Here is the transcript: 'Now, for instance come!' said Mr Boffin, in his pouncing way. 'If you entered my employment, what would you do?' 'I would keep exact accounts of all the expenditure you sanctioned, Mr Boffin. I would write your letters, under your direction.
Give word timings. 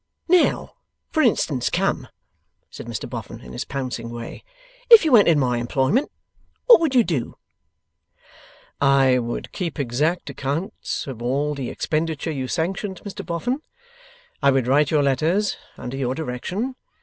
'Now, 0.27 0.73
for 1.11 1.21
instance 1.21 1.69
come!' 1.69 2.07
said 2.71 2.87
Mr 2.87 3.07
Boffin, 3.07 3.39
in 3.41 3.53
his 3.53 3.65
pouncing 3.65 4.09
way. 4.09 4.43
'If 4.89 5.05
you 5.05 5.15
entered 5.15 5.37
my 5.37 5.57
employment, 5.59 6.11
what 6.65 6.79
would 6.81 6.95
you 6.95 7.03
do?' 7.03 7.37
'I 8.81 9.19
would 9.19 9.51
keep 9.51 9.77
exact 9.79 10.27
accounts 10.31 11.05
of 11.05 11.21
all 11.21 11.53
the 11.53 11.69
expenditure 11.69 12.31
you 12.31 12.47
sanctioned, 12.47 12.99
Mr 13.05 13.23
Boffin. 13.23 13.61
I 14.41 14.49
would 14.49 14.65
write 14.65 14.89
your 14.89 15.03
letters, 15.03 15.55
under 15.77 15.97
your 15.97 16.15
direction. 16.15 16.75